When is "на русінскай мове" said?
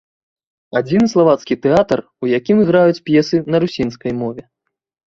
3.55-4.43